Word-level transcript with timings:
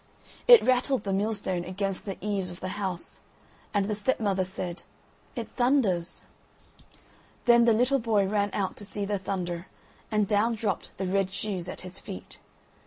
It 0.47 0.63
rattled 0.65 1.03
the 1.03 1.13
millstone 1.13 1.63
against 1.63 2.05
the 2.05 2.17
eaves 2.25 2.49
of 2.49 2.59
the 2.59 2.69
house, 2.69 3.21
and 3.71 3.85
the 3.85 3.93
stepmother 3.93 4.43
said: 4.43 4.81
"It 5.35 5.47
thunders." 5.55 6.23
Then 7.45 7.65
the 7.65 7.73
little 7.73 7.99
boy 7.99 8.25
ran 8.25 8.49
out 8.51 8.75
to 8.77 8.83
see 8.85 9.05
the 9.05 9.19
thunder, 9.19 9.67
and 10.11 10.27
down 10.27 10.55
dropped 10.55 10.89
the 10.97 11.05
red 11.05 11.29
shoes 11.29 11.69
at 11.69 11.81
his 11.81 11.99
feet. 11.99 12.39